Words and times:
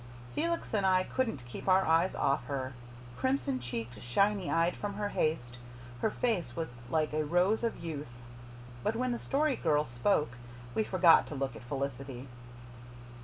Felix 0.33 0.73
and 0.73 0.83
I 0.83 1.03
couldn't 1.03 1.45
keep 1.45 1.67
our 1.69 1.85
eyes 1.85 2.15
off 2.15 2.45
her. 2.47 2.73
Crimson 3.17 3.59
cheeked, 3.59 4.01
shining 4.01 4.49
eyed 4.49 4.75
from 4.75 4.95
her 4.95 5.09
haste, 5.09 5.59
her 6.01 6.09
face 6.09 6.55
was 6.55 6.73
like 6.89 7.13
a 7.13 7.23
rose 7.23 7.63
of 7.63 7.83
youth. 7.83 8.09
But 8.83 8.95
when 8.95 9.11
the 9.11 9.19
Story 9.19 9.55
Girl 9.55 9.85
spoke, 9.85 10.37
we 10.73 10.83
forgot 10.83 11.27
to 11.27 11.35
look 11.35 11.55
at 11.55 11.61
Felicity. 11.61 12.27